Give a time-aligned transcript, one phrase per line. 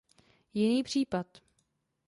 [0.53, 1.27] Jiný případ.